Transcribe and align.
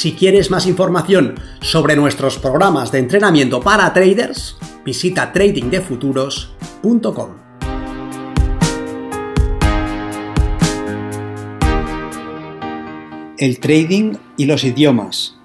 Si 0.00 0.12
quieres 0.12 0.50
más 0.50 0.66
información 0.66 1.34
sobre 1.60 1.94
nuestros 1.94 2.38
programas 2.38 2.90
de 2.90 3.00
entrenamiento 3.00 3.60
para 3.60 3.92
traders, 3.92 4.56
visita 4.82 5.30
tradingdefuturos.com. 5.30 7.30
El 13.36 13.60
trading 13.60 14.14
y 14.38 14.46
los 14.46 14.64
idiomas. 14.64 15.36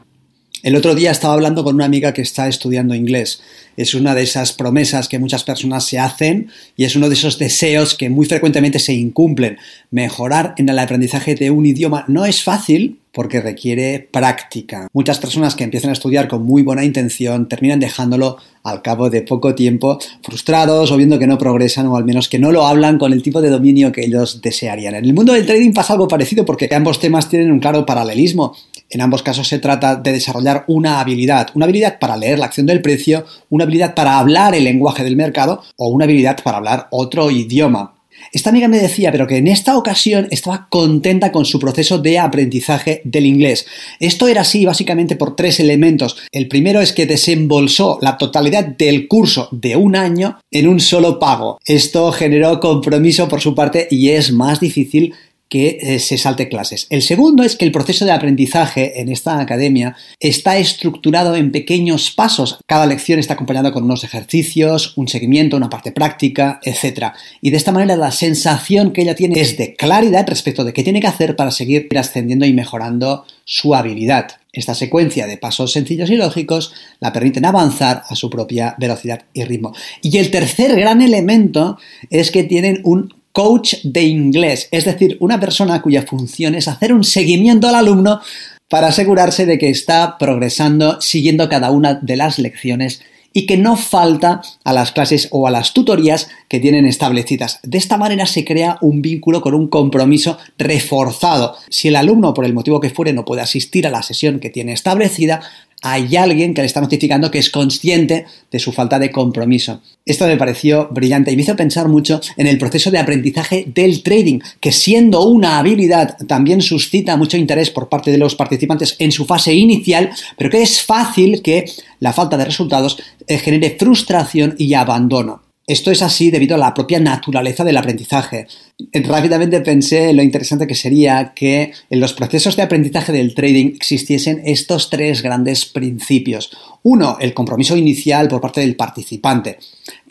El 0.64 0.78
otro 0.78 0.96
día 0.96 1.12
estaba 1.12 1.34
hablando 1.34 1.64
con 1.64 1.76
una 1.76 1.86
amiga 1.86 2.14
que 2.14 2.24
está 2.24 2.48
estudiando 2.48 2.96
inglés. 2.96 3.44
Es 3.78 3.94
una 3.94 4.16
de 4.16 4.24
esas 4.24 4.54
promesas 4.54 5.08
que 5.08 5.20
muchas 5.20 5.44
personas 5.44 5.86
se 5.86 6.00
hacen 6.00 6.50
y 6.76 6.86
es 6.86 6.96
uno 6.96 7.08
de 7.08 7.14
esos 7.14 7.38
deseos 7.38 7.94
que 7.94 8.10
muy 8.10 8.26
frecuentemente 8.26 8.80
se 8.80 8.94
incumplen. 8.94 9.60
Mejorar 9.92 10.56
en 10.58 10.70
el 10.70 10.80
aprendizaje 10.80 11.36
de 11.36 11.52
un 11.52 11.66
idioma 11.66 12.06
no 12.08 12.26
es 12.26 12.42
fácil, 12.42 13.00
porque 13.16 13.40
requiere 13.40 14.08
práctica. 14.12 14.90
Muchas 14.94 15.20
personas 15.20 15.56
que 15.56 15.64
empiezan 15.64 15.90
a 15.90 15.94
estudiar 15.94 16.28
con 16.28 16.44
muy 16.44 16.64
buena 16.64 16.84
intención 16.84 17.48
terminan 17.48 17.80
dejándolo 17.80 18.38
al 18.62 18.82
cabo 18.82 19.10
de 19.10 19.22
poco 19.22 19.56
tiempo, 19.56 19.98
frustrados 20.22 20.92
o 20.92 20.98
viendo 20.98 21.18
que 21.18 21.26
no 21.26 21.38
progresan 21.38 21.88
o 21.88 21.96
al 21.96 22.04
menos 22.04 22.28
que 22.28 22.40
no 22.40 22.52
lo 22.52 22.68
hablan 22.68 22.98
con 22.98 23.14
el 23.14 23.24
tipo 23.24 23.42
de 23.42 23.50
dominio 23.50 23.94
que 23.94 24.04
ellos 24.04 24.42
desearían. 24.42 24.96
En 24.96 25.06
el 25.06 25.14
mundo 25.14 25.32
del 25.32 25.46
trading 25.46 25.72
pasa 25.72 25.94
algo 25.94 26.10
parecido 26.10 26.44
porque 26.44 26.68
ambos 26.76 27.00
temas 27.00 27.30
tienen 27.30 27.52
un 27.52 27.60
claro 27.60 27.86
paralelismo. 27.86 28.54
En 28.90 29.00
ambos 29.00 29.24
casos 29.24 29.48
se 29.48 29.60
trata 29.60 29.96
de 29.96 30.12
desarrollar 30.12 30.66
una 30.68 31.00
habilidad, 31.00 31.48
una 31.56 31.66
habilidad 31.66 32.00
para 32.00 32.18
leer 32.18 32.38
la 32.38 32.48
acción 32.48 32.66
del 32.66 32.82
precio, 32.82 33.26
una 33.50 33.64
habilidad 33.64 33.96
para 33.96 34.20
hablar 34.20 34.54
el 34.54 34.66
lenguaje 34.66 35.06
del 35.06 35.16
mercado 35.16 35.64
o 35.78 35.88
una 35.88 36.04
habilidad 36.04 36.38
para 36.44 36.58
hablar 36.58 36.88
otro 36.92 37.32
idioma. 37.32 37.95
Esta 38.32 38.50
amiga 38.50 38.68
me 38.68 38.80
decía, 38.80 39.12
pero 39.12 39.28
que 39.28 39.38
en 39.38 39.48
esta 39.48 39.78
ocasión 39.78 40.28
estaba 40.32 40.68
contenta 40.70 41.32
con 41.32 41.46
su 41.46 41.60
proceso 41.60 42.00
de 42.00 42.20
aprendizaje 42.20 43.02
del 43.04 43.26
inglés. 43.26 43.66
Esto 44.00 44.28
era 44.28 44.42
así 44.42 44.66
básicamente 44.66 45.16
por 45.16 45.36
tres 45.36 45.60
elementos. 45.60 46.18
El 46.32 46.48
primero 46.48 46.82
es 46.82 46.94
que 46.94 47.06
desembolsó 47.06 48.00
la 48.02 48.18
totalidad 48.18 48.66
del 48.66 49.08
curso 49.08 49.50
de 49.52 49.76
un 49.76 49.96
año 49.96 50.40
en 50.52 50.68
un 50.68 50.80
solo 50.80 51.20
pago. 51.20 51.60
Esto 51.66 52.12
generó 52.12 52.60
compromiso 52.60 53.28
por 53.28 53.42
su 53.42 53.56
parte 53.56 53.88
y 53.90 54.10
es 54.10 54.32
más 54.32 54.60
difícil 54.60 55.14
que 55.50 55.78
eh, 55.82 56.00
se 56.00 56.18
salte 56.18 56.50
clases. 56.50 56.88
El 56.90 57.02
segundo 57.02 57.44
es 57.44 57.56
que 57.56 57.66
el 57.66 57.72
proceso 57.72 58.06
de 58.06 58.12
aprendizaje 58.12 59.00
en 59.00 59.10
esta 59.10 59.40
academia 59.40 59.96
está 60.20 60.58
estructurado 60.58 61.36
en 61.36 61.52
pequeños 61.52 62.12
pasos. 62.12 62.58
Cada 62.66 62.86
lección 62.86 63.20
está 63.20 63.36
acompañada 63.36 63.72
con 63.72 63.84
unos 63.84 64.04
ejercicios, 64.04 64.98
un 64.98 65.08
seguimiento, 65.08 65.58
una 65.58 65.70
parte 65.70 65.92
práctica, 65.92 66.60
etc. 66.64 67.14
Y 67.42 67.52
de 67.52 67.58
esta 67.58 67.72
manera 67.72 67.96
la 67.96 68.12
sensación 68.12 68.92
que 68.92 69.04
ella 69.04 69.16
tiene 69.16 69.40
es 69.40 69.58
de 69.58 69.76
claridad 69.76 70.28
respecto 70.28 70.64
de 70.64 70.74
qué 70.74 70.84
tiene 70.84 71.02
que 71.02 71.08
hacer 71.08 71.36
para 71.36 71.52
seguir 71.52 71.88
ascendiendo 71.98 72.46
y 72.46 72.54
mejorando 72.54 73.26
su 73.46 73.76
habilidad. 73.76 74.28
Esta 74.52 74.74
secuencia 74.74 75.28
de 75.28 75.38
pasos 75.38 75.74
sencillos 75.74 76.10
y 76.10 76.16
lógicos 76.16 76.74
la 77.00 77.12
permiten 77.12 77.46
avanzar 77.46 78.04
a 78.08 78.16
su 78.16 78.30
propia 78.30 78.76
velocidad 78.80 79.26
y 79.34 79.44
ritmo. 79.44 79.74
Y 80.02 80.18
el 80.18 80.32
tercer 80.32 80.76
gran 80.76 81.02
elemento 81.02 81.78
es 82.10 82.32
que 82.32 82.44
tienen 82.44 82.80
un 82.84 83.14
coach 83.36 83.76
de 83.84 84.04
inglés, 84.04 84.70
es 84.72 84.86
decir, 84.86 85.18
una 85.20 85.42
persona 85.42 85.82
cuya 85.82 86.04
función 86.04 86.56
es 86.56 86.70
hacer 86.70 86.94
un 86.94 87.04
seguimiento 87.04 87.68
al 87.68 87.76
alumno 87.76 88.22
para 88.70 88.88
asegurarse 88.88 89.46
de 89.46 89.60
que 89.60 89.70
está 89.70 90.18
progresando 90.18 91.02
siguiendo 91.02 91.50
cada 91.50 91.70
una 91.70 91.96
de 91.96 92.16
las 92.16 92.40
lecciones 92.40 93.02
y 93.34 93.46
que 93.46 93.58
no 93.58 93.76
falta 93.76 94.42
a 94.64 94.72
las 94.72 94.94
clases 94.94 95.28
o 95.32 95.48
a 95.48 95.52
las 95.52 95.74
tutorías 95.74 96.30
que 96.48 96.62
tienen 96.62 96.86
establecidas. 96.86 97.60
De 97.64 97.78
esta 97.78 97.98
manera 97.98 98.26
se 98.26 98.46
crea 98.46 98.78
un 98.80 99.02
vínculo 99.02 99.42
con 99.42 99.54
un 99.54 99.68
compromiso 99.68 100.38
reforzado. 100.58 101.58
Si 101.68 101.90
el 101.90 101.98
alumno, 101.98 102.34
por 102.34 102.46
el 102.46 102.54
motivo 102.54 102.80
que 102.80 102.90
fuere, 102.90 103.12
no 103.12 103.26
puede 103.26 103.42
asistir 103.42 103.86
a 103.86 103.92
la 103.92 104.02
sesión 104.02 104.40
que 104.40 104.50
tiene 104.50 104.72
establecida, 104.72 105.42
hay 105.86 106.16
alguien 106.16 106.56
que 106.56 106.62
le 106.62 106.66
está 106.66 106.82
notificando 106.82 107.30
que 107.30 107.38
es 107.38 107.52
consciente 107.52 108.26
de 108.50 108.58
su 108.58 108.72
falta 108.72 108.98
de 108.98 109.12
compromiso. 109.12 109.82
Esto 110.04 110.26
me 110.26 110.36
pareció 110.36 110.90
brillante 110.90 111.32
y 111.32 111.36
me 111.36 111.44
hizo 111.44 111.56
pensar 111.56 111.88
mucho 111.88 112.20
en 112.38 112.48
el 112.48 112.58
proceso 112.58 112.90
de 112.90 112.98
aprendizaje 112.98 113.66
del 113.68 114.02
trading, 114.02 114.40
que 114.60 114.72
siendo 114.72 115.22
una 115.28 115.60
habilidad 115.60 116.18
también 116.28 116.64
suscita 116.64 117.18
mucho 117.18 117.38
interés 117.38 117.70
por 117.70 117.88
parte 117.88 118.10
de 118.10 118.18
los 118.18 118.34
participantes 118.34 118.96
en 118.98 119.12
su 119.12 119.26
fase 119.26 119.54
inicial, 119.54 120.10
pero 120.40 120.50
que 120.50 120.64
es 120.64 120.82
fácil 120.82 121.44
que 121.44 121.66
la 122.00 122.14
falta 122.14 122.36
de 122.36 122.46
resultados 122.46 122.98
eh, 123.28 123.38
genere 123.38 123.76
frustración 123.78 124.56
y 124.58 124.74
abandono. 124.74 125.45
Esto 125.68 125.90
es 125.90 126.04
así 126.04 126.30
debido 126.30 126.56
a 126.56 126.60
la 126.60 126.76
propia 126.76 127.00
naturaleza 127.00 127.64
del 127.64 127.78
aprendizaje. 127.78 128.46
Rápidamente 128.94 129.62
pensé 129.62 130.10
en 130.10 130.18
lo 130.18 130.22
interesante 130.22 130.68
que 130.68 130.76
sería 130.76 131.34
que 131.36 131.74
en 131.90 132.00
los 132.00 132.14
procesos 132.14 132.56
de 132.56 132.62
aprendizaje 132.62 133.12
del 133.12 133.34
trading 133.34 133.74
existiesen 133.76 134.44
estos 134.46 134.92
tres 134.92 135.24
grandes 135.24 135.66
principios. 135.66 136.52
Uno, 136.88 137.18
el 137.20 137.34
compromiso 137.34 137.76
inicial 137.76 138.28
por 138.28 138.40
parte 138.40 138.62
del 138.62 138.76
participante. 138.76 139.58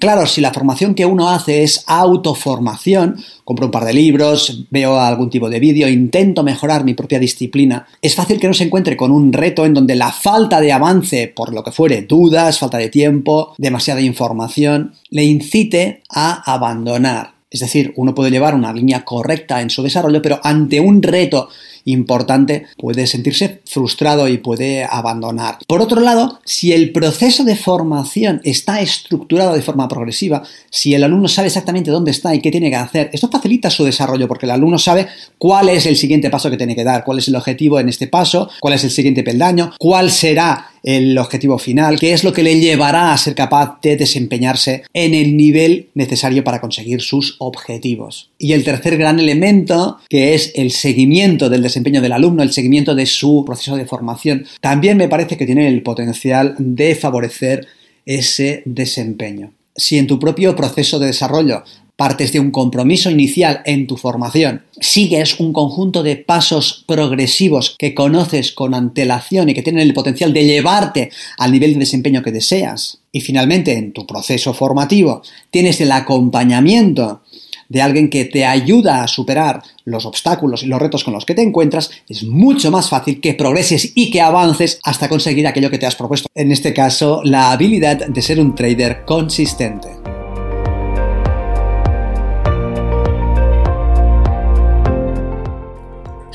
Claro, 0.01 0.27
si 0.27 0.41
la 0.41 0.53
formación 0.53 0.97
que 0.97 1.07
uno 1.07 1.29
hace 1.29 1.63
es 1.63 1.85
autoformación, 1.87 3.17
compro 3.45 3.67
un 3.67 3.71
par 3.71 3.85
de 3.85 3.93
libros, 3.93 4.65
veo 4.71 4.99
algún 4.99 5.31
tipo 5.31 5.49
de 5.49 5.61
vídeo, 5.61 5.89
intento 5.89 6.43
mejorar 6.43 6.83
mi 6.83 6.95
propia 6.95 7.21
disciplina, 7.21 7.87
es 8.03 8.17
fácil 8.17 8.41
que 8.41 8.49
no 8.49 8.55
se 8.55 8.65
encuentre 8.65 8.97
con 8.97 9.13
un 9.13 9.33
reto 9.33 9.65
en 9.65 9.73
donde 9.73 9.95
la 9.95 10.11
falta 10.11 10.61
de 10.61 10.73
avance, 10.73 11.29
por 11.29 11.55
lo 11.55 11.63
que 11.63 11.71
fuere, 11.71 12.03
dudas, 12.03 12.59
falta 12.59 12.79
de 12.79 12.89
tiempo, 12.89 13.55
demasiada 13.57 14.01
información, 14.01 14.95
le 15.11 15.23
incite 15.23 16.03
a 16.09 16.53
abandonar. 16.53 17.35
Es 17.53 17.61
decir, 17.61 17.93
uno 17.95 18.17
puede 18.17 18.33
llevar 18.33 18.57
una 18.57 18.73
línea 18.73 19.05
correcta 19.05 19.61
en 19.61 19.71
su 19.71 19.81
desarrollo, 19.81 20.21
pero 20.21 20.41
ante 20.43 20.81
un 20.81 21.01
reto 21.01 21.51
importante, 21.85 22.67
puede 22.77 23.07
sentirse 23.07 23.63
frustrado 23.67 24.29
y 24.29 24.39
puede 24.39 24.85
abandonar. 24.85 25.59
Por 25.67 25.81
otro 25.81 26.01
lado, 26.01 26.41
si 26.45 26.73
el 26.73 26.93
proceso 26.93 27.45
de 27.45 27.57
formación 27.57 28.41
está 28.45 28.81
estructurado 28.81 29.55
de 29.55 29.63
forma 29.63 29.89
progresiva, 29.89 30.43
si 30.71 30.95
el 30.95 31.05
alumno 31.05 31.29
sabe 31.29 31.49
exactamente 31.49 31.91
dónde 31.91 32.11
está 32.11 32.35
y 32.35 32.41
qué 32.41 32.51
tiene 32.51 32.71
que 32.71 32.77
hacer, 32.77 33.11
esto 33.13 33.31
facilita 33.31 33.71
su 33.71 33.85
desarrollo 33.85 34.29
porque 34.29 34.47
el 34.47 34.53
alumno 34.53 34.79
sabe 34.79 35.09
cuál 35.39 35.69
es 35.69 35.87
el 35.87 35.97
siguiente 35.97 36.31
paso 36.31 36.51
que 36.51 36.57
tiene 36.57 36.75
que 36.77 36.85
dar, 36.85 37.05
cuál 37.05 37.19
es 37.19 37.29
el 37.29 37.37
objetivo 37.37 37.79
en 37.79 37.89
este 37.89 38.09
paso, 38.09 38.51
cuál 38.61 38.75
es 38.75 38.85
el 38.85 38.91
siguiente 38.91 39.23
peldaño, 39.23 39.73
cuál 39.79 40.11
será 40.11 40.71
el 40.85 41.17
objetivo 41.19 41.59
final, 41.59 41.99
qué 41.99 42.13
es 42.13 42.23
lo 42.23 42.33
que 42.33 42.43
le 42.43 42.61
llevará 42.61 43.13
a 43.13 43.19
ser 43.19 43.35
capaz 43.35 43.81
de 43.83 43.97
desempeñarse 43.97 44.85
en 44.93 45.15
el 45.15 45.37
nivel 45.37 45.89
necesario 45.95 46.45
para 46.45 46.61
conseguir 46.61 47.01
sus 47.01 47.37
objetivos. 47.39 48.31
Y 48.39 48.53
el 48.53 48.65
tercer 48.65 48.99
gran 48.99 49.19
elemento, 49.19 49.99
que 50.09 50.35
es 50.35 50.53
el 50.55 50.71
seguimiento 50.71 51.49
del 51.49 51.63
desempeño 51.63 52.03
del 52.03 52.13
alumno, 52.13 52.43
el 52.43 52.53
seguimiento 52.53 52.95
de 52.95 53.07
su 53.07 53.45
proceso 53.47 53.77
de 53.77 53.87
formación, 53.87 54.47
también 54.61 54.99
me 54.99 55.09
parece 55.09 55.37
que 55.37 55.47
tiene 55.47 55.69
el 55.69 55.83
potencial 55.83 56.55
de 56.59 56.95
favorecer 56.95 57.67
ese 58.05 58.63
desempeño. 58.67 59.53
Si 59.77 59.99
en 59.99 60.07
tu 60.07 60.19
propio 60.19 60.55
proceso 60.55 60.99
de 60.99 61.07
desarrollo 61.07 61.65
partes 61.97 62.33
de 62.33 62.41
un 62.41 62.51
compromiso 62.51 63.11
inicial 63.11 63.61
en 63.65 63.87
tu 63.87 63.97
formación, 63.97 64.63
sigues 64.81 65.39
un 65.39 65.53
conjunto 65.53 66.03
de 66.03 66.17
pasos 66.17 66.85
progresivos 66.87 67.77
que 67.79 67.95
conoces 67.95 68.53
con 68.53 68.75
antelación 68.75 69.49
y 69.49 69.55
que 69.55 69.63
tienen 69.63 69.83
el 69.83 69.95
potencial 69.95 70.33
de 70.33 70.45
llevarte 70.45 71.11
al 71.39 71.53
nivel 71.53 71.75
de 71.75 71.81
desempeño 71.81 72.23
que 72.23 72.33
deseas, 72.33 72.99
y 73.13 73.21
finalmente 73.21 73.77
en 73.77 73.93
tu 73.93 74.07
proceso 74.07 74.55
formativo 74.55 75.23
tienes 75.51 75.81
el 75.81 75.93
acompañamiento 75.93 77.23
de 77.69 77.83
alguien 77.83 78.11
que 78.11 78.25
te 78.25 78.45
ayuda 78.45 79.03
a 79.03 79.09
superar 79.09 79.63
los 79.85 80.07
obstáculos 80.07 80.63
y 80.63 80.67
los 80.67 80.81
retos 80.81 81.05
con 81.05 81.15
los 81.15 81.25
que 81.25 81.35
te 81.35 81.43
encuentras, 81.43 81.91
es 82.09 82.25
mucho 82.25 82.71
más 82.71 82.89
fácil 82.89 83.21
que 83.21 83.35
progreses 83.35 83.93
y 83.95 84.11
que 84.11 84.21
avances 84.21 84.79
hasta 84.83 85.09
conseguir 85.09 85.47
aquello 85.47 85.71
que 85.71 85.79
te 85.79 85.87
has 85.87 85.97
propuesto. 85.97 86.29
En 86.35 86.53
este 86.53 86.75
caso, 86.75 87.21
la 87.25 87.53
habilidad 87.53 88.07
de 88.07 88.23
ser 88.23 88.39
un 88.39 88.55
trader 88.55 89.05
consistente. 89.05 90.14